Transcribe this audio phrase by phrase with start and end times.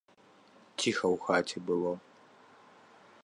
[0.79, 1.93] Ціха ў хаце было.